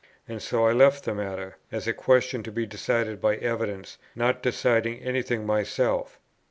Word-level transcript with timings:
And 0.27 0.41
so 0.41 0.65
I 0.65 0.71
left 0.71 1.03
the 1.03 1.13
matter, 1.13 1.57
as 1.71 1.85
a 1.87 1.93
question 1.93 2.41
to 2.41 2.51
be 2.51 2.65
decided 2.65 3.21
by 3.21 3.35
evidence, 3.35 3.99
not 4.15 4.41
deciding 4.41 4.97
any 5.01 5.21
thing 5.21 5.45
myself. 5.45 6.19